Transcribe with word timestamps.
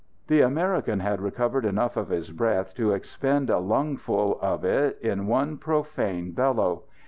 The 0.25 0.41
American 0.41 0.99
had 1.01 1.21
recovered 1.21 1.63
enough 1.63 1.95
of 1.95 2.09
his 2.09 2.31
breath 2.31 2.73
to 2.73 2.91
expend 2.91 3.51
a 3.51 3.59
lungful 3.59 4.39
of 4.41 4.65
it 4.65 4.99
in 4.99 5.27
one 5.27 5.57
profane 5.57 6.31
bellow. 6.31 6.85